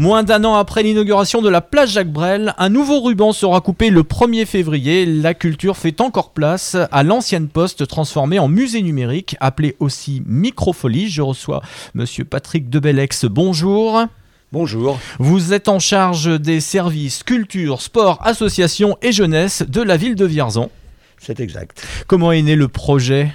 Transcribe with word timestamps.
Moins 0.00 0.22
d'un 0.22 0.44
an 0.44 0.54
après 0.54 0.82
l'inauguration 0.82 1.42
de 1.42 1.50
la 1.50 1.60
plage 1.60 1.90
Jacques 1.90 2.10
Brel, 2.10 2.54
un 2.56 2.70
nouveau 2.70 3.02
ruban 3.02 3.34
sera 3.34 3.60
coupé 3.60 3.90
le 3.90 4.02
1er 4.02 4.46
février. 4.46 5.04
La 5.04 5.34
culture 5.34 5.76
fait 5.76 6.00
encore 6.00 6.30
place 6.30 6.74
à 6.90 7.02
l'ancienne 7.02 7.48
poste 7.48 7.86
transformée 7.86 8.38
en 8.38 8.48
musée 8.48 8.80
numérique, 8.80 9.36
appelé 9.40 9.76
aussi 9.78 10.22
Microfolie. 10.24 11.10
Je 11.10 11.20
reçois 11.20 11.60
monsieur 11.92 12.24
Patrick 12.24 12.70
Debellex. 12.70 13.26
Bonjour. 13.26 14.06
Bonjour. 14.52 14.98
Vous 15.18 15.52
êtes 15.52 15.68
en 15.68 15.78
charge 15.78 16.40
des 16.40 16.60
services 16.60 17.22
culture, 17.22 17.82
sport, 17.82 18.20
association 18.22 18.96
et 19.02 19.12
jeunesse 19.12 19.64
de 19.68 19.82
la 19.82 19.98
ville 19.98 20.14
de 20.14 20.24
Vierzon. 20.24 20.70
C'est 21.18 21.40
exact. 21.40 21.86
Comment 22.06 22.32
est 22.32 22.40
né 22.40 22.56
le 22.56 22.68
projet? 22.68 23.34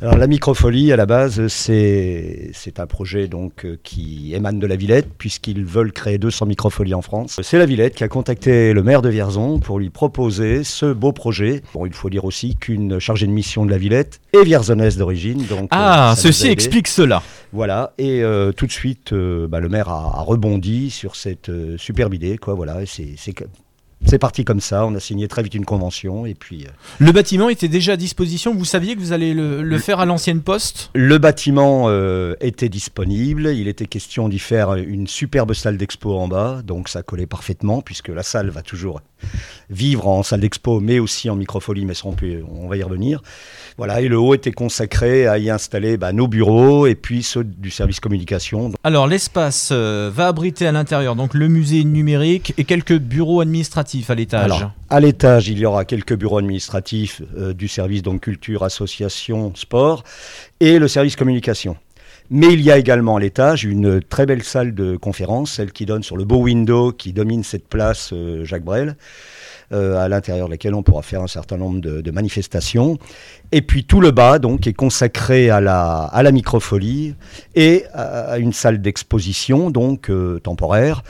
Alors 0.00 0.18
la 0.18 0.26
microfolie 0.26 0.92
à 0.92 0.96
la 0.96 1.06
base 1.06 1.46
c'est 1.48 2.52
un 2.78 2.86
projet 2.86 3.28
donc 3.28 3.64
euh, 3.64 3.78
qui 3.82 4.34
émane 4.34 4.58
de 4.58 4.66
la 4.66 4.76
Villette 4.76 5.08
puisqu'ils 5.16 5.64
veulent 5.64 5.92
créer 5.92 6.18
200 6.18 6.46
microfolies 6.46 6.94
en 6.94 7.02
France. 7.02 7.40
C'est 7.42 7.58
la 7.58 7.66
Villette 7.66 7.94
qui 7.94 8.04
a 8.04 8.08
contacté 8.08 8.72
le 8.72 8.82
maire 8.82 9.02
de 9.02 9.08
Vierzon 9.08 9.60
pour 9.60 9.78
lui 9.78 9.90
proposer 9.90 10.64
ce 10.64 10.92
beau 10.92 11.12
projet. 11.12 11.62
Bon 11.72 11.86
il 11.86 11.92
faut 11.92 12.10
dire 12.10 12.24
aussi 12.24 12.56
qu'une 12.56 12.98
chargée 12.98 13.26
de 13.26 13.32
mission 13.32 13.64
de 13.64 13.70
la 13.70 13.78
Villette 13.78 14.20
est 14.32 14.44
vierzonnaise 14.44 14.96
d'origine 14.96 15.44
donc 15.46 15.68
Ah 15.70 16.12
euh, 16.12 16.14
ceci 16.16 16.48
explique 16.48 16.88
cela. 16.88 17.22
Voilà 17.52 17.92
et 17.98 18.22
euh, 18.22 18.52
tout 18.52 18.66
de 18.66 18.72
suite 18.72 19.14
bah, 19.14 19.60
le 19.60 19.68
maire 19.68 19.88
a, 19.88 20.18
a, 20.18 20.22
rebondi 20.22 20.90
sur 20.90 21.16
cette 21.16 21.50
superbe 21.76 22.14
idée 22.14 22.36
quoi 22.36 22.54
voilà 22.54 22.78
c'est 22.86 23.32
c'est 24.06 24.18
parti 24.18 24.44
comme 24.44 24.60
ça, 24.60 24.86
on 24.86 24.94
a 24.94 25.00
signé 25.00 25.28
très 25.28 25.42
vite 25.42 25.54
une 25.54 25.64
convention 25.64 26.26
et 26.26 26.34
puis... 26.34 26.64
Euh, 26.64 26.70
le 26.98 27.12
bâtiment 27.12 27.48
était 27.48 27.68
déjà 27.68 27.92
à 27.92 27.96
disposition, 27.96 28.54
vous 28.54 28.64
saviez 28.64 28.94
que 28.94 29.00
vous 29.00 29.12
allez 29.12 29.34
le, 29.34 29.78
faire 29.78 30.00
à 30.00 30.06
l'ancienne 30.06 30.40
poste? 30.40 30.90
Le 30.94 31.18
bâtiment 31.18 31.86
euh, 31.88 32.34
était 32.40 32.68
disponible, 32.68 33.48
il 33.48 33.68
était 33.68 33.86
question 33.86 34.28
d'y 34.28 34.38
faire 34.38 34.74
une 34.74 35.06
superbe 35.06 35.52
salle 35.54 35.76
d'expo 35.76 36.16
en 36.16 36.28
bas, 36.28 36.62
donc 36.64 36.88
ça 36.88 37.02
collait 37.02 37.26
parfaitement 37.26 37.82
puisque 37.82 38.08
la 38.08 38.22
salle 38.22 38.50
va 38.50 38.62
toujours 38.62 39.00
vivre 39.70 40.06
en 40.06 40.22
salle 40.22 40.40
d'expo 40.40 40.80
mais 40.80 40.98
aussi 40.98 41.30
en 41.30 41.36
microfolie, 41.36 41.84
mais 41.84 41.94
ça 41.94 42.06
on, 42.06 42.16
on 42.48 42.68
va 42.68 42.76
y 42.76 42.82
revenir. 42.82 43.22
Voilà, 43.76 44.00
et 44.00 44.08
le 44.08 44.18
haut 44.18 44.34
était 44.34 44.52
consacré 44.52 45.26
à 45.26 45.38
y 45.38 45.50
installer 45.50 45.96
bah, 45.96 46.12
nos 46.12 46.28
bureaux 46.28 46.86
et 46.86 46.94
puis 46.94 47.22
ceux 47.22 47.44
du 47.44 47.70
service 47.70 48.00
communication. 48.00 48.72
Alors 48.84 49.06
l'espace 49.06 49.70
euh, 49.72 50.10
va 50.12 50.28
abriter 50.28 50.66
à 50.66 50.72
l'intérieur 50.72 51.16
donc 51.16 51.34
le 51.34 51.48
musée 51.48 51.84
numérique 51.84 52.54
et 52.56 52.64
quelques 52.64 52.98
bureaux 52.98 53.40
administratifs 53.40 53.93
à 54.08 54.14
l'étage. 54.14 54.66
à 54.90 55.00
l'étage, 55.00 55.48
il 55.48 55.58
y 55.58 55.66
aura 55.66 55.84
quelques 55.84 56.14
bureaux 56.14 56.38
administratifs 56.38 57.22
euh, 57.36 57.52
du 57.52 57.68
service 57.68 58.02
donc 58.02 58.22
culture, 58.22 58.62
association, 58.62 59.52
sport 59.54 60.04
et 60.60 60.78
le 60.78 60.88
service 60.88 61.16
communication. 61.16 61.76
Mais 62.30 62.52
il 62.52 62.62
y 62.62 62.70
a 62.70 62.78
également 62.78 63.16
à 63.16 63.20
l'étage 63.20 63.64
une 63.64 64.00
très 64.00 64.24
belle 64.24 64.42
salle 64.42 64.74
de 64.74 64.96
conférence, 64.96 65.52
celle 65.52 65.72
qui 65.72 65.84
donne 65.84 66.02
sur 66.02 66.16
le 66.16 66.24
beau 66.24 66.38
window 66.38 66.90
qui 66.90 67.12
domine 67.12 67.44
cette 67.44 67.68
place 67.68 68.10
euh, 68.12 68.44
Jacques 68.44 68.64
Brel. 68.64 68.96
Euh, 69.74 69.96
à 69.96 70.08
l'intérieur 70.08 70.46
de 70.46 70.52
laquelle 70.52 70.74
on 70.74 70.84
pourra 70.84 71.02
faire 71.02 71.20
un 71.20 71.26
certain 71.26 71.56
nombre 71.56 71.80
de, 71.80 72.10
manifestations. 72.12 72.96
Et 73.50 73.60
puis 73.60 73.84
tout 73.84 74.00
le 74.00 74.12
bas 74.12 74.38
donc 74.38 74.68
est 74.68 74.72
consacré 74.72 75.50
à 75.50 75.60
la, 75.60 76.04
à 76.04 76.22
la 76.22 76.30
microfolie 76.30 77.14
et 77.56 77.84
à 77.92 78.38
une 78.38 78.52
salle 78.52 78.80
d'exposition 78.80 79.70
donc 79.70 80.10
euh, 80.10 80.38
temporaire 80.38 81.02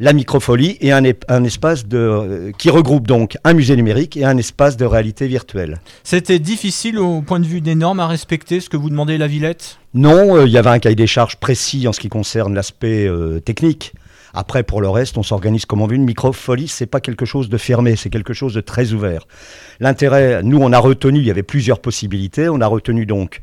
la 0.00 0.12
microfolie 0.12 0.76
et 0.80 0.92
un, 0.92 1.02
un 1.28 1.44
espace 1.44 1.86
de, 1.86 1.98
euh, 1.98 2.52
qui 2.58 2.68
regroupe 2.68 3.06
donc 3.06 3.38
un 3.44 3.54
musée 3.54 3.76
numérique 3.76 4.16
et 4.16 4.24
un 4.24 4.36
espace 4.36 4.76
de 4.76 4.84
réalité 4.84 5.26
virtuelle. 5.26 5.80
C'était 6.04 6.38
difficile 6.38 6.98
au 6.98 7.22
point 7.22 7.40
de 7.40 7.46
vue 7.46 7.60
des 7.60 7.74
normes 7.74 8.00
à 8.00 8.06
respecter 8.06 8.60
ce 8.60 8.68
que 8.68 8.76
vous 8.76 8.90
demandez 8.90 9.18
la 9.18 9.28
Villette? 9.28 9.78
Non, 9.94 10.44
il 10.44 10.52
y 10.52 10.58
avait 10.58 10.70
un 10.70 10.78
cahier 10.78 10.96
des 10.96 11.06
charges 11.06 11.36
précis 11.36 11.86
en 11.86 11.92
ce 11.92 12.00
qui 12.00 12.08
concerne 12.08 12.54
l'aspect 12.54 13.10
technique. 13.44 13.92
Après, 14.34 14.62
pour 14.62 14.80
le 14.80 14.88
reste, 14.88 15.18
on 15.18 15.22
s'organise 15.22 15.66
comme 15.66 15.82
on 15.82 15.86
veut. 15.86 15.96
Une 15.96 16.04
microfolie, 16.04 16.68
c'est 16.68 16.86
pas 16.86 17.00
quelque 17.00 17.24
chose 17.24 17.48
de 17.48 17.58
fermé, 17.58 17.96
c'est 17.96 18.10
quelque 18.10 18.32
chose 18.32 18.54
de 18.54 18.60
très 18.60 18.92
ouvert. 18.92 19.26
L'intérêt, 19.80 20.42
nous, 20.42 20.58
on 20.58 20.72
a 20.72 20.78
retenu, 20.78 21.18
il 21.18 21.24
y 21.24 21.30
avait 21.30 21.42
plusieurs 21.42 21.80
possibilités. 21.80 22.48
On 22.48 22.60
a 22.60 22.66
retenu 22.66 23.06
donc 23.06 23.40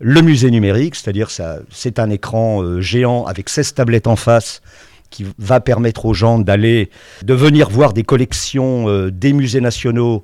le 0.00 0.22
musée 0.22 0.50
numérique, 0.50 0.94
c'est-à-dire 0.94 1.30
ça, 1.30 1.58
c'est 1.70 1.98
un 1.98 2.10
écran 2.10 2.62
euh, 2.62 2.80
géant 2.80 3.24
avec 3.24 3.48
16 3.48 3.74
tablettes 3.74 4.06
en 4.06 4.16
face 4.16 4.62
qui 5.10 5.26
va 5.38 5.60
permettre 5.60 6.04
aux 6.04 6.14
gens 6.14 6.38
d'aller, 6.38 6.90
de 7.22 7.34
venir 7.34 7.70
voir 7.70 7.92
des 7.92 8.02
collections 8.02 8.88
euh, 8.88 9.10
des 9.10 9.32
musées 9.32 9.60
nationaux, 9.60 10.22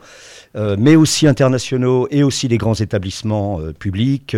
mais 0.54 0.96
aussi 0.96 1.26
internationaux 1.26 2.06
et 2.10 2.22
aussi 2.22 2.48
des 2.48 2.58
grands 2.58 2.74
établissements 2.74 3.60
euh, 3.60 3.72
publics 3.72 4.36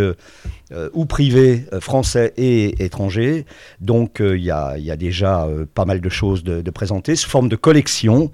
ou 0.94 1.04
privés, 1.04 1.64
français 1.80 2.32
et 2.36 2.84
étrangers. 2.84 3.46
Donc 3.80 4.20
il 4.20 4.42
y, 4.42 4.50
a, 4.50 4.96
déjà 4.96 5.46
pas 5.74 5.84
mal 5.84 6.00
de 6.00 6.08
choses 6.08 6.42
de, 6.42 6.60
de 6.60 6.70
présenter 6.70 7.14
sous 7.14 7.30
forme 7.30 7.48
de 7.48 7.56
collection. 7.56 8.30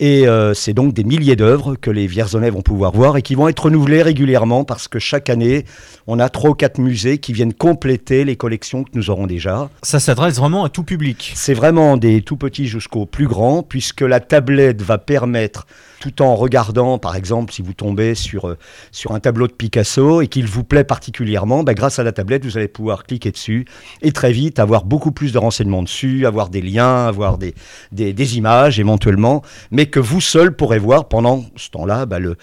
Et 0.00 0.26
euh, 0.26 0.54
c'est 0.54 0.72
donc 0.72 0.94
des 0.94 1.04
milliers 1.04 1.36
d'œuvres 1.36 1.76
que 1.76 1.90
les 1.90 2.06
Vierzonais 2.06 2.48
vont 2.48 2.62
pouvoir 2.62 2.90
voir 2.92 3.18
et 3.18 3.22
qui 3.22 3.34
vont 3.34 3.48
être 3.48 3.64
renouvelées 3.64 4.00
régulièrement 4.00 4.64
parce 4.64 4.88
que 4.88 4.98
chaque 4.98 5.28
année, 5.28 5.66
on 6.06 6.18
a 6.18 6.30
trois 6.30 6.50
ou 6.50 6.54
quatre 6.54 6.78
musées 6.78 7.18
qui 7.18 7.34
viennent 7.34 7.52
compléter 7.52 8.24
les 8.24 8.34
collections 8.34 8.82
que 8.82 8.88
nous 8.94 9.10
aurons 9.10 9.26
déjà. 9.26 9.68
Ça 9.82 10.00
s'adresse 10.00 10.36
vraiment 10.36 10.64
à 10.64 10.70
tout 10.70 10.84
public. 10.84 11.32
C'est 11.34 11.52
vraiment 11.52 11.98
des 11.98 12.22
tout 12.22 12.38
petits 12.38 12.66
jusqu'aux 12.66 13.04
plus 13.04 13.26
grands 13.26 13.62
puisque 13.62 14.00
la 14.00 14.20
tablette 14.20 14.80
va 14.80 14.96
permettre 14.96 15.66
tout 16.00 16.22
en 16.22 16.34
regardant, 16.34 16.98
par 16.98 17.14
exemple, 17.14 17.52
si 17.52 17.60
vous 17.60 17.74
tombez 17.74 18.14
sur, 18.14 18.48
euh, 18.48 18.58
sur 18.90 19.12
un 19.12 19.20
tableau 19.20 19.46
de 19.46 19.52
Picasso 19.52 20.22
et 20.22 20.28
qu'il 20.28 20.46
vous 20.46 20.64
plaît 20.64 20.82
particulièrement, 20.82 21.62
bah, 21.62 21.74
grâce 21.74 21.98
à 21.98 22.02
la 22.02 22.10
tablette, 22.10 22.44
vous 22.44 22.56
allez 22.56 22.68
pouvoir 22.68 23.04
cliquer 23.04 23.30
dessus 23.30 23.66
et 24.00 24.10
très 24.10 24.32
vite 24.32 24.58
avoir 24.58 24.84
beaucoup 24.84 25.12
plus 25.12 25.32
de 25.32 25.38
renseignements 25.38 25.82
dessus, 25.82 26.24
avoir 26.26 26.48
des 26.48 26.62
liens, 26.62 27.06
avoir 27.06 27.36
des, 27.36 27.54
des, 27.92 28.36
images 28.38 28.80
éventuellement, 28.80 29.42
mais 29.70 29.86
que 29.86 30.00
vous 30.00 30.22
seul 30.22 30.56
pourrez 30.56 30.78
voir 30.78 31.06
pendant 31.08 31.44
ce 31.56 31.68
temps-là, 31.70 32.06
bah, 32.06 32.18
euh, 32.18 32.34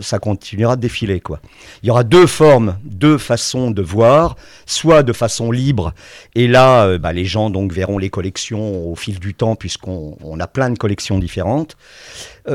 ça 0.00 0.18
continuera 0.18 0.76
de 0.76 0.80
défiler. 0.80 1.20
Quoi. 1.20 1.40
Il 1.82 1.88
y 1.88 1.90
aura 1.90 2.02
deux 2.02 2.26
formes, 2.26 2.78
deux 2.84 3.18
façons 3.18 3.70
de 3.72 3.82
voir, 3.82 4.36
soit 4.64 5.02
de 5.02 5.12
façon 5.12 5.50
libre, 5.50 5.92
et 6.34 6.48
là, 6.48 6.86
euh, 6.86 6.98
bah, 6.98 7.12
les 7.12 7.26
gens 7.26 7.50
donc 7.50 7.72
verront 7.72 7.98
les 7.98 8.08
collections 8.08 8.90
au 8.90 8.94
fil 8.96 9.18
du 9.18 9.34
temps, 9.34 9.54
puisqu'on 9.54 10.16
on 10.22 10.40
a 10.40 10.46
plein 10.46 10.70
de 10.70 10.78
collections 10.78 11.18
différentes. 11.18 11.76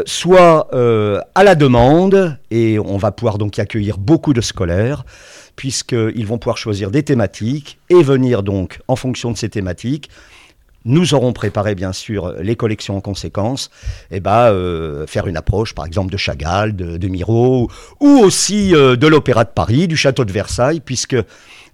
Soit 0.06 0.68
euh, 0.74 1.20
à 1.36 1.44
la 1.44 1.56
demande, 1.56 2.38
et 2.52 2.80
on 2.80 2.98
va 2.98 3.12
pouvoir 3.12 3.38
donc 3.38 3.58
y 3.58 3.62
accueillir 3.62 3.98
beaucoup 3.98 4.34
de 4.34 4.42
scolaires, 4.42 5.06
puisqu'ils 5.56 6.26
vont 6.26 6.38
pouvoir 6.38 6.58
choisir 6.58 6.92
des 6.92 7.04
thématiques 7.04 7.80
et 7.90 8.02
venir 8.02 8.44
donc 8.44 8.80
en 8.88 8.96
fonction 8.96 9.32
de 9.32 9.38
ces 9.38 9.50
thématiques. 9.50 10.10
Nous 10.86 11.14
aurons 11.14 11.34
préparé 11.34 11.76
bien 11.76 11.92
sûr 11.92 12.34
les 12.40 12.56
collections 12.56 12.98
en 12.98 13.02
conséquence, 13.02 13.70
et 14.12 14.20
bah, 14.20 14.50
euh, 14.50 15.06
faire 15.08 15.28
une 15.28 15.38
approche 15.38 15.76
par 15.76 15.86
exemple 15.86 16.12
de 16.12 16.18
Chagall, 16.18 16.76
de, 16.76 16.98
de 16.98 17.08
Miro, 17.08 17.70
ou 18.00 18.10
aussi 18.20 18.72
de 18.72 19.08
l'Opéra 19.08 19.44
de 19.44 19.50
Paris, 19.50 19.88
du 19.88 19.98
Château 19.98 20.26
de 20.26 20.32
Versailles, 20.32 20.80
puisque 20.80 21.18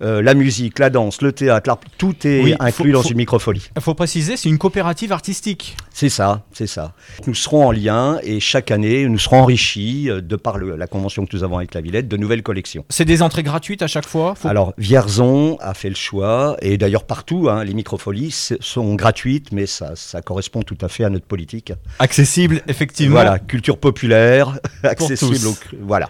euh, 0.01 0.22
la 0.22 0.33
musique, 0.33 0.79
la 0.79 0.89
danse, 0.89 1.22
le 1.22 1.31
théâtre, 1.31 1.78
tout 1.97 2.16
est 2.25 2.56
inclus 2.59 2.91
dans 2.91 3.01
une 3.01 3.17
microfolie. 3.17 3.69
Il 3.75 3.81
faut 3.81 3.94
préciser, 3.94 4.38
c'est 4.38 4.50
une 4.50 4.57
coopérative 4.57 5.11
artistique. 5.11 5.75
C'est 5.91 6.09
ça, 6.09 6.45
c'est 6.51 6.67
ça. 6.67 6.94
Nous 7.28 7.33
serons 7.33 7.67
en 7.67 7.72
lien 7.72 8.19
et 8.23 8.39
chaque 8.39 8.72
année, 8.72 9.07
nous 9.07 9.19
serons 9.19 9.41
enrichis 9.41 10.09
euh, 10.09 10.22
de 10.22 10.35
par 10.35 10.57
la 10.57 10.88
convention 10.88 11.25
que 11.25 11.35
nous 11.35 11.44
avons 11.44 11.57
avec 11.57 11.73
la 11.73 11.81
Villette 11.81 12.07
de 12.07 12.17
nouvelles 12.17 12.44
collections. 12.44 12.85
C'est 12.89 13.06
des 13.06 13.22
entrées 13.22 13.44
gratuites 13.44 13.81
à 13.81 13.88
chaque 13.88 14.07
fois 14.07 14.35
Alors, 14.44 14.73
Vierzon 14.78 15.57
a 15.61 15.73
fait 15.73 15.89
le 15.89 15.95
choix 15.95 16.57
et 16.62 16.77
d'ailleurs 16.77 17.06
partout, 17.06 17.47
hein, 17.50 17.63
les 17.63 17.73
microfolies 17.73 18.35
sont 18.59 18.95
gratuites, 18.95 19.51
mais 19.51 19.66
ça, 19.66 19.95
ça 19.95 20.22
correspond 20.22 20.62
tout 20.63 20.77
à 20.81 20.89
fait 20.89 21.03
à 21.03 21.09
notre 21.09 21.25
politique. 21.25 21.73
Accessible, 22.00 22.62
effectivement. 22.67 23.16
Voilà, 23.16 23.39
culture 23.39 23.77
populaire, 23.77 24.59
accessible. 24.83 25.47
voilà. 25.81 26.09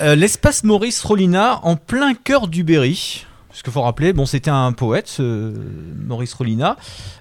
Euh, 0.00 0.16
l'espace 0.16 0.64
Maurice 0.64 1.02
Rollina 1.02 1.60
en 1.62 1.76
plein 1.76 2.14
cœur 2.14 2.48
du 2.48 2.64
Berry. 2.64 3.26
Ce 3.52 3.62
qu'il 3.62 3.72
faut 3.72 3.82
rappeler, 3.82 4.12
bon, 4.12 4.26
c'était 4.26 4.50
un 4.50 4.72
poète, 4.72 5.20
Maurice 5.20 6.34
Rollina, 6.34 6.76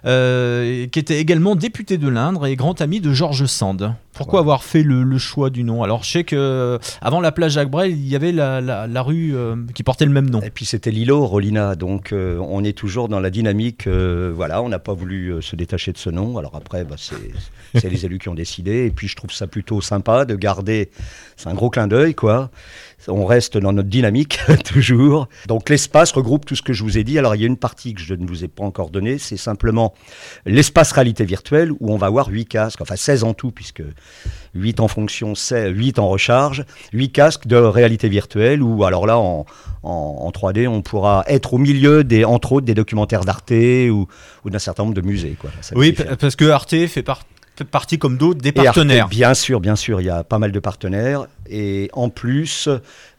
euh, 0.06 0.88
qui 0.88 0.98
était 0.98 1.20
également 1.20 1.56
député 1.56 2.00
de 2.00 2.08
l'Indre 2.08 2.48
et 2.48 2.56
grand 2.56 2.82
ami 2.82 3.00
de 3.00 3.14
Georges 3.14 3.46
Sand. 3.46 3.94
Pourquoi 4.14 4.40
avoir 4.40 4.64
fait 4.64 4.84
le, 4.84 5.18
choix 5.18 5.50
du 5.50 5.64
nom? 5.64 5.84
Alors, 5.84 6.04
je 6.04 6.12
sais 6.12 6.24
que 6.24 6.36
euh, 6.36 6.78
avant 7.02 7.22
la 7.22 7.32
plage 7.32 7.54
Jacques 7.54 7.70
Brel, 7.70 7.92
il 7.92 8.08
y 8.08 8.16
avait 8.16 8.32
la, 8.32 9.02
rue 9.02 9.36
qui 9.74 9.84
portait 9.84 10.06
le 10.06 10.12
même 10.12 10.30
nom. 10.30 10.42
Et 10.42 10.50
puis 10.50 10.66
c'était 10.66 10.92
l'îlot 10.92 11.26
Rollina, 11.26 11.76
donc 11.76 12.14
on 12.14 12.64
est 12.64 12.78
toujours 12.78 13.10
dans 13.10 13.20
la 13.20 13.30
dynamique. 13.30 13.88
voilà, 13.88 14.62
on 14.62 14.70
n'a 14.70 14.80
pas 14.80 14.94
voulu 14.94 15.42
se 15.42 15.56
détacher 15.56 15.92
de 15.92 15.98
ce 15.98 16.10
nom. 16.10 16.38
Alors 16.38 16.56
après, 16.56 16.84
bah, 16.84 16.96
c'est 17.76 17.90
les 17.90 18.06
élus 18.06 18.20
qui 18.20 18.30
ont 18.30 18.36
décidé. 18.36 18.86
Et 18.86 18.92
puis 18.92 19.08
je 19.08 19.16
trouve 19.16 19.32
ça 19.32 19.48
plutôt 19.48 19.82
sympa 19.82 20.26
de 20.26 20.36
garder. 20.36 20.90
C'est 21.36 21.50
un 21.50 21.54
gros 21.54 21.70
clin 21.70 21.88
d'œil, 21.88 22.16
quoi 22.16 22.50
on 23.08 23.26
reste 23.26 23.58
dans 23.58 23.74
notre 23.74 23.90
dynamique 23.90 24.40
toujours. 24.66 25.28
Donc 25.48 25.70
l'espace 25.70 26.12
regroupe 26.12 26.46
tout 26.46 26.56
ce 26.56 26.62
que 26.62 26.74
je 26.74 26.84
vous 26.84 26.98
ai 26.98 27.04
dit. 27.04 27.18
Alors 27.18 27.36
il 27.36 27.42
y 27.42 27.44
a 27.44 27.48
une 27.48 27.58
partie 27.58 27.94
que 27.94 28.02
je 28.02 28.14
ne 28.14 28.26
vous 28.26 28.44
ai 28.44 28.48
pas 28.48 28.64
encore 28.64 28.90
donnée, 28.90 29.18
c'est 29.18 29.38
simplement 29.38 29.94
l'espace 30.46 30.92
réalité 30.92 31.26
virtuelle 31.26 31.72
où 31.72 31.92
on 31.92 31.98
va 31.98 32.08
avoir 32.08 32.28
8 32.28 32.46
casques, 32.46 32.82
enfin 32.82 32.96
16 32.96 33.24
en 33.24 33.34
tout 33.34 33.52
puisque 33.52 33.84
8 34.56 34.80
en 34.80 34.88
fonction, 34.88 35.34
8 35.52 36.00
en 36.00 36.10
recharge, 36.10 36.64
8 36.94 37.12
casques 37.12 37.48
de 37.48 37.56
réalité 37.56 38.10
virtuelle 38.10 38.62
où 38.62 38.84
alors 38.84 39.08
là 39.08 39.18
en, 39.18 39.46
en, 39.84 40.32
3D 40.32 40.68
on 40.68 40.82
pourra 40.82 41.24
être 41.28 41.54
au 41.54 41.58
milieu 41.58 42.04
des 42.04 42.24
entre 42.26 42.54
autres 42.54 42.66
des 42.66 42.76
documentaires 42.76 43.26
d'Arte 43.26 43.52
ou, 43.52 44.08
ou 44.46 44.50
d'un 44.50 44.60
certain 44.60 44.84
nombre 44.84 44.96
de 44.96 45.02
musées. 45.02 45.36
Quoi. 45.40 45.50
oui, 45.76 45.96
parce 46.20 46.36
que 46.36 46.46
Arte 46.50 46.76
fait 46.88 47.04
partie 47.72 47.98
comme 48.00 48.18
d'autres 48.18 48.42
des 48.42 48.52
partenaires. 48.52 49.08
bien 49.08 49.34
sûr, 49.34 49.60
bien 49.60 49.76
sûr, 49.76 50.02
il 50.02 50.06
y 50.06 50.10
a 50.10 50.24
pas 50.24 50.40
mal 50.40 50.52
de 50.52 50.60
partenaires. 50.60 51.28
Et 51.50 51.90
en 51.94 52.10
plus, 52.10 52.70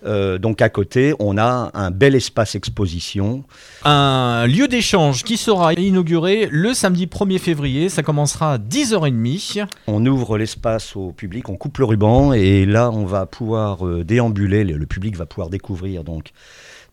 euh, 0.05 0.39
donc 0.39 0.63
à 0.63 0.69
côté, 0.69 1.15
on 1.19 1.39
a 1.39 1.71
un 1.75 1.91
bel 1.91 2.15
espace 2.15 2.55
exposition. 2.55 3.45
Un 3.85 4.47
lieu 4.47 4.69
d'échange 4.69 5.25
qui 5.25 5.37
sera 5.37 5.75
inauguré 5.75 6.49
le 6.51 6.75
samedi 6.75 7.07
1er 7.07 7.39
février. 7.39 7.89
Ça 7.89 8.03
commencera 8.03 8.55
à 8.55 8.59
10h30. 8.59 9.67
On 9.87 10.05
ouvre 10.07 10.39
l'espace 10.39 10.97
au 10.97 11.13
public, 11.13 11.49
on 11.49 11.57
coupe 11.57 11.79
le 11.79 11.85
ruban 11.85 12.33
et 12.33 12.67
là, 12.67 12.91
on 12.91 13.05
va 13.05 13.27
pouvoir 13.27 13.87
euh, 13.87 14.05
déambuler. 14.05 14.65
Le 14.65 14.87
public 14.87 15.17
va 15.17 15.27
pouvoir 15.27 15.51
découvrir 15.51 16.05
donc 16.05 16.33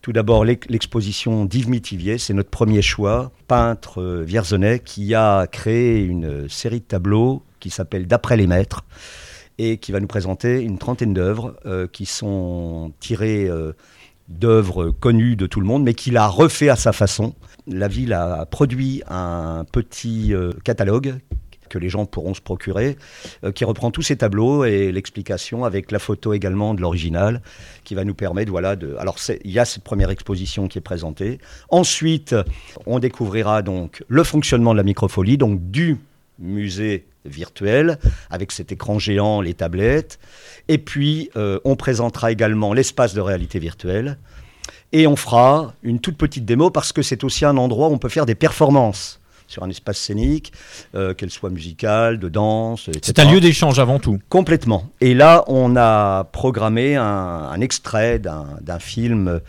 tout 0.02 0.12
d'abord, 0.12 0.44
l'exposition 0.44 1.44
d'Yves 1.44 1.68
Mitivier, 1.68 2.18
c'est 2.18 2.34
notre 2.34 2.50
premier 2.50 2.82
choix, 2.82 3.30
peintre 3.46 4.02
euh, 4.02 4.24
vierzonais 4.24 4.80
qui 4.80 5.14
a 5.14 5.46
créé 5.46 6.02
une 6.02 6.48
série 6.48 6.80
de 6.80 6.84
tableaux 6.84 7.44
qui 7.60 7.70
s'appelle 7.70 8.08
D'après 8.08 8.36
les 8.36 8.48
maîtres 8.48 8.84
et 9.58 9.78
qui 9.78 9.92
va 9.92 10.00
nous 10.00 10.06
présenter 10.06 10.60
une 10.60 10.78
trentaine 10.78 11.14
d'œuvres 11.14 11.56
euh, 11.66 11.86
qui 11.86 12.06
sont 12.06 12.92
tirées 13.00 13.48
euh, 13.48 13.72
d'œuvres 14.28 14.90
connues 14.90 15.36
de 15.36 15.46
tout 15.46 15.60
le 15.60 15.66
monde, 15.66 15.82
mais 15.82 15.94
qu'il 15.94 16.16
a 16.16 16.26
refait 16.26 16.68
à 16.68 16.76
sa 16.76 16.92
façon. 16.92 17.34
La 17.66 17.88
ville 17.88 18.12
a 18.12 18.46
produit 18.46 19.02
un 19.08 19.64
petit 19.70 20.32
catalogue 20.64 21.14
que 21.72 21.78
les 21.78 21.88
gens 21.88 22.04
pourront 22.04 22.34
se 22.34 22.40
procurer, 22.40 22.96
euh, 23.44 23.50
qui 23.50 23.64
reprend 23.64 23.90
tous 23.90 24.02
ces 24.02 24.16
tableaux 24.16 24.64
et 24.64 24.92
l'explication 24.92 25.64
avec 25.64 25.90
la 25.90 25.98
photo 25.98 26.34
également 26.34 26.74
de 26.74 26.82
l'original, 26.82 27.40
qui 27.82 27.94
va 27.94 28.04
nous 28.04 28.14
permettre, 28.14 28.50
voilà, 28.50 28.76
de. 28.76 28.94
Alors 28.98 29.16
il 29.44 29.50
y 29.50 29.58
a 29.58 29.64
cette 29.64 29.82
première 29.82 30.10
exposition 30.10 30.68
qui 30.68 30.78
est 30.78 30.82
présentée. 30.82 31.38
Ensuite, 31.70 32.36
on 32.86 32.98
découvrira 32.98 33.62
donc 33.62 34.04
le 34.06 34.22
fonctionnement 34.22 34.72
de 34.72 34.76
la 34.76 34.82
microfolie, 34.82 35.38
donc 35.38 35.70
du 35.70 35.98
musée 36.42 37.06
virtuel 37.24 37.98
avec 38.30 38.52
cet 38.52 38.72
écran 38.72 38.98
géant, 38.98 39.40
les 39.40 39.54
tablettes. 39.54 40.18
Et 40.68 40.78
puis, 40.78 41.30
euh, 41.36 41.58
on 41.64 41.76
présentera 41.76 42.32
également 42.32 42.72
l'espace 42.72 43.14
de 43.14 43.20
réalité 43.20 43.58
virtuelle. 43.58 44.18
Et 44.92 45.06
on 45.06 45.16
fera 45.16 45.72
une 45.82 46.00
toute 46.00 46.18
petite 46.18 46.44
démo 46.44 46.70
parce 46.70 46.92
que 46.92 47.02
c'est 47.02 47.24
aussi 47.24 47.44
un 47.44 47.56
endroit 47.56 47.88
où 47.88 47.92
on 47.92 47.98
peut 47.98 48.10
faire 48.10 48.26
des 48.26 48.34
performances 48.34 49.20
sur 49.46 49.62
un 49.62 49.70
espace 49.70 49.98
scénique, 49.98 50.52
euh, 50.94 51.14
qu'elle 51.14 51.30
soit 51.30 51.50
musicale, 51.50 52.18
de 52.18 52.28
danse, 52.28 52.88
etc. 52.88 53.00
C'est 53.04 53.18
un 53.18 53.30
lieu 53.30 53.40
d'échange 53.40 53.78
avant 53.78 53.98
tout. 53.98 54.18
Complètement. 54.28 54.90
Et 55.00 55.14
là, 55.14 55.44
on 55.46 55.76
a 55.76 56.24
programmé 56.24 56.96
un, 56.96 57.60
extrait 57.60 58.18
d'un 58.18 58.78
film. 58.78 59.40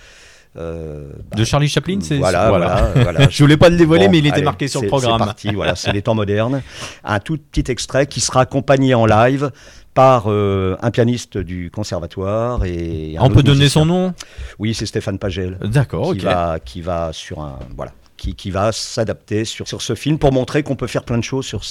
Euh, 0.56 1.12
de 1.36 1.44
Charlie 1.44 1.68
Chaplin, 1.68 2.00
c'est 2.02 2.18
voilà, 2.18 2.50
voilà. 2.50 2.92
voilà, 2.96 3.28
Je 3.30 3.44
voulais 3.44 3.58
pas 3.58 3.70
le 3.70 3.78
dévoiler, 3.78 4.08
mais 4.08 4.20
il 4.20 4.28
était 4.28 4.44
marqué 4.44 4.68
sur 4.68 4.82
le 4.82 4.88
programme. 4.88 5.20
C'est 5.20 5.26
parti, 5.26 5.54
voilà, 5.54 5.76
c'est 5.76 5.92
les 5.92 6.02
temps 6.02 6.16
modernes. 6.24 6.62
Un 7.04 7.20
tout 7.20 7.38
petit 7.38 7.72
extrait 7.72 8.06
qui 8.06 8.22
sera 8.22 8.42
accompagné 8.42 8.94
en 8.94 9.06
live 9.06 9.52
par 9.94 10.26
euh, 10.28 10.76
un 10.82 10.92
pianiste 10.92 11.38
du 11.38 11.72
conservatoire 11.72 12.66
et. 12.66 13.16
On 13.20 13.30
peut 13.30 13.44
donner 13.44 13.70
son 13.70 13.86
nom? 13.86 14.14
Oui, 14.60 14.74
c'est 14.74 14.86
Stéphane 14.86 15.18
Pagel. 15.18 15.58
D'accord. 15.62 16.14
Va, 16.16 16.60
qui 16.64 16.82
va 16.82 17.12
sur 17.14 17.40
un 17.42 17.58
voilà 17.76 17.92
qui, 18.32 18.52
va 18.52 18.72
s'adapter 18.72 19.46
sur, 19.46 19.68
sur 19.68 19.82
ce 19.82 19.96
film 19.96 20.18
pour 20.18 20.32
montrer 20.32 20.64
qu'on 20.64 20.76
peut 20.76 20.88
faire 20.88 21.04
plein 21.04 21.18
de 21.18 21.24
choses 21.24 21.46
sur, 21.46 21.64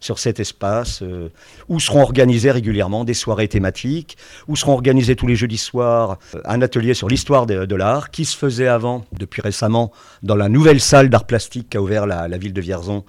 sur 0.00 0.18
cet 0.18 0.40
espace, 0.40 1.02
euh, 1.02 1.28
où 1.68 1.80
seront 1.80 2.02
organisées 2.02 2.50
régulièrement 2.50 3.04
des 3.04 3.14
soirées 3.14 3.48
thématiques, 3.48 4.16
où 4.46 4.56
seront 4.56 4.72
organisés 4.72 5.16
tous 5.16 5.26
les 5.26 5.36
jeudis 5.36 5.58
soirs 5.58 6.18
euh, 6.34 6.40
un 6.44 6.62
atelier 6.62 6.94
sur 6.94 7.08
l'histoire 7.08 7.46
de, 7.46 7.74
l'art, 7.74 8.10
qui 8.10 8.24
se 8.24 8.36
faisait 8.36 8.68
avant, 8.68 9.04
depuis 9.12 9.42
récemment, 9.42 9.92
dans 10.22 10.36
la 10.36 10.48
nouvelle 10.48 10.80
salle 10.80 11.10
d'art 11.10 11.26
plastique 11.26 11.70
qu'a 11.70 11.80
ouvert 11.80 12.06
la, 12.06 12.28
la 12.28 12.38
ville 12.38 12.52
de 12.52 12.60
Vierzon 12.60 13.04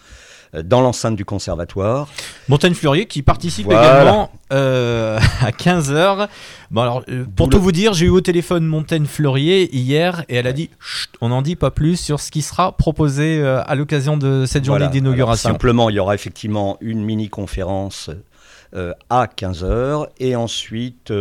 dans 0.53 0.81
l'enceinte 0.81 1.15
du 1.15 1.25
conservatoire. 1.25 2.07
Montaigne 2.47 2.73
Fleurier 2.73 3.05
qui 3.05 3.21
participe 3.21 3.67
également 3.67 4.31
euh, 4.51 5.19
à 5.41 5.51
15h. 5.51 6.27
Bon 6.71 6.81
alors, 6.81 7.03
euh, 7.09 7.25
pour 7.35 7.49
tout 7.49 7.59
vous 7.59 7.71
dire, 7.71 7.93
j'ai 7.93 8.07
eu 8.07 8.09
au 8.09 8.21
téléphone 8.21 8.65
Montaigne 8.65 9.05
Fleurier 9.05 9.73
hier 9.75 10.23
et 10.29 10.35
elle 10.35 10.47
a 10.47 10.53
dit 10.53 10.69
on 11.21 11.29
n'en 11.29 11.41
dit 11.41 11.55
pas 11.55 11.71
plus 11.71 11.99
sur 11.99 12.19
ce 12.19 12.31
qui 12.31 12.41
sera 12.41 12.71
proposé 12.71 13.41
à 13.43 13.75
l'occasion 13.75 14.17
de 14.17 14.45
cette 14.45 14.65
journée 14.65 14.87
d'inauguration. 14.87 15.49
Simplement, 15.49 15.89
il 15.89 15.95
y 15.95 15.99
aura 15.99 16.15
effectivement 16.15 16.77
une 16.81 17.03
mini-conférence 17.03 18.09
à 18.73 19.25
15h 19.25 20.07
et 20.19 20.35
ensuite 20.35 21.11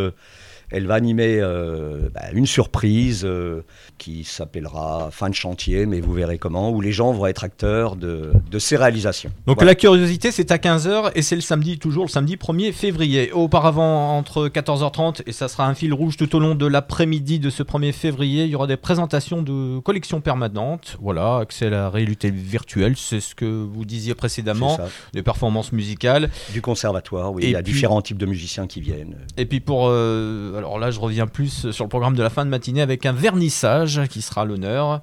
elle 0.71 0.87
va 0.87 0.95
animer 0.95 1.39
euh, 1.41 2.09
bah, 2.13 2.23
une 2.33 2.47
surprise 2.47 3.23
euh, 3.25 3.63
qui 3.97 4.25
s'appellera 4.25 5.09
Fin 5.11 5.31
de 5.31 5.35
chantier, 5.35 5.87
mais 5.87 6.01
vous 6.01 6.13
verrez 6.13 6.39
comment, 6.39 6.71
où 6.71 6.81
les 6.81 6.93
gens 6.93 7.13
vont 7.13 7.27
être 7.27 7.45
acteurs 7.45 7.97
de, 7.97 8.33
de 8.51 8.59
ces 8.59 8.77
réalisations. 8.77 9.31
Donc 9.47 9.63
la 9.63 9.75
curiosité, 9.75 10.31
c'est 10.31 10.51
à 10.51 10.57
15h 10.57 11.13
et 11.15 11.23
c'est 11.23 11.35
le 11.35 11.41
samedi, 11.41 11.79
toujours 11.79 12.05
le 12.05 12.11
samedi 12.11 12.37
1er 12.37 12.73
février. 12.73 13.33
Auparavant, 13.33 14.17
entre 14.17 14.49
14h30, 14.49 15.23
et 15.27 15.33
ça 15.33 15.49
sera 15.49 15.67
un 15.67 15.75
fil 15.75 15.93
rouge 15.95 16.17
tout 16.17 16.35
au 16.37 16.39
long 16.39 16.55
de 16.55 16.67
l'après-midi 16.67 17.39
de 17.39 17.51
ce 17.51 17.63
1er 17.63 17.93
février, 17.93 18.45
il 18.45 18.51
y 18.51 18.55
aura 18.55 18.67
des 18.67 18.77
présentations 18.77 19.43
de 19.43 19.79
collections 19.81 20.21
permanentes. 20.21 20.97
Voilà, 21.01 21.39
accès 21.39 21.67
à 21.67 21.71
la 21.71 21.91
réalité 21.91 22.31
virtuelle, 22.31 22.97
c'est 22.97 23.21
ce 23.21 23.35
que 23.35 23.47
vous 23.47 23.85
disiez 23.85 24.15
précédemment, 24.15 24.79
des 25.15 25.23
performances 25.23 25.73
musicales. 25.73 26.31
Du 26.53 26.61
conservatoire, 26.61 27.33
oui, 27.33 27.43
il 27.45 27.51
y 27.51 27.57
a 27.57 27.63
différents 27.63 28.03
types 28.03 28.19
de 28.19 28.27
musiciens 28.27 28.67
qui 28.67 28.81
viennent. 28.81 29.17
Et 29.37 29.47
puis 29.47 29.61
pour... 29.61 29.89
Euh, 29.89 30.58
alors 30.59 30.79
là, 30.79 30.91
je 30.91 31.01
reviens 31.01 31.27
plus 31.27 31.71
sur 31.71 31.85
le 31.85 31.89
programme 31.89 32.15
de 32.15 32.23
la 32.23 32.31
fin 32.31 32.45
de 32.45 32.51
matinée 32.51 32.83
avec 32.83 33.07
un 33.07 33.13
vernissage 33.13 34.03
qui 34.09 34.23
sera 34.23 34.45
l'honneur 34.45 35.03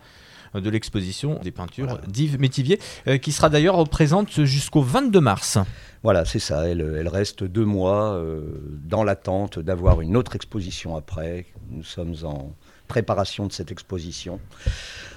de 0.54 0.70
l'exposition 0.70 1.40
des 1.44 1.52
peintures 1.52 2.00
d'Yves 2.08 2.40
Métivier, 2.40 2.80
euh, 3.08 3.18
qui 3.18 3.32
sera 3.32 3.50
d'ailleurs 3.50 3.84
présente 3.90 4.44
jusqu'au 4.44 4.82
22 4.82 5.20
mars. 5.20 5.58
Voilà, 6.04 6.24
c'est 6.26 6.40
ça. 6.40 6.68
Elle, 6.68 7.08
reste 7.08 7.44
deux 7.44 7.66
mois 7.66 8.14
euh, 8.14 8.42
dans 8.84 9.04
l'attente 9.04 9.60
d'avoir 9.60 10.02
une 10.02 10.16
autre 10.16 10.36
exposition 10.36 10.96
après. 10.96 11.48
Nous 11.70 11.84
sommes 11.84 12.16
en 12.24 12.56
préparation 12.88 13.46
de 13.48 13.52
cette 13.52 13.72
exposition 13.72 14.40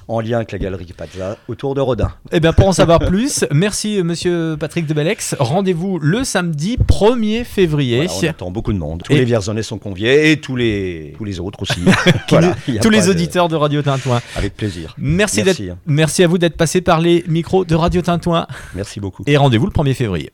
en 0.08 0.20
lien 0.20 0.38
avec 0.38 0.52
la 0.52 0.58
galerie 0.58 0.92
Pazza 0.96 1.36
autour 1.48 1.74
de 1.74 1.80
Rodin. 1.80 2.10
Eh 2.32 2.40
bien, 2.40 2.52
pour 2.54 2.66
en 2.66 2.72
savoir 2.72 2.98
plus, 2.98 3.44
merci 3.52 4.02
monsieur 4.02 4.56
Patrick 4.58 4.86
de 4.86 4.94
Belex. 4.94 5.36
Rendez-vous 5.38 5.98
le 5.98 6.24
samedi 6.24 6.78
1er 6.78 7.44
février. 7.44 8.08
on 8.08 8.26
attend 8.26 8.50
beaucoup 8.50 8.72
de 8.72 8.78
monde. 8.78 9.02
Tous 9.04 9.12
les 9.12 9.24
Vierzonais 9.24 9.62
sont 9.62 9.78
conviés 9.78 10.32
et 10.32 10.40
tous 10.40 10.56
les, 10.56 11.14
tous 11.16 11.24
les 11.24 11.40
autres 11.40 11.62
aussi. 11.62 11.80
tous 12.82 12.90
les 12.90 13.08
auditeurs 13.08 13.48
de... 13.48 13.58
Radio 13.58 13.82
Tintouin. 13.82 14.20
Avec 14.36 14.56
plaisir. 14.56 14.94
Merci, 14.98 15.42
merci. 15.42 15.70
merci 15.84 16.22
à 16.22 16.28
vous 16.28 16.38
d'être 16.38 16.56
passé 16.56 16.80
par 16.80 17.00
les 17.00 17.24
micros 17.26 17.64
de 17.64 17.74
Radio 17.74 18.00
Tintouin. 18.02 18.46
Merci 18.74 19.00
beaucoup. 19.00 19.24
Et 19.26 19.36
rendez-vous 19.36 19.66
le 19.66 19.72
1er 19.72 19.94
février. 19.94 20.30